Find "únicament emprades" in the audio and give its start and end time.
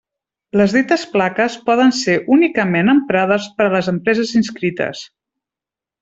2.37-3.45